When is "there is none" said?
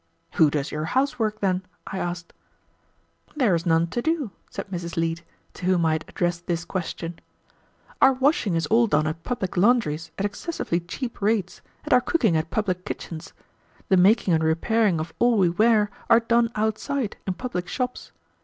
3.35-3.85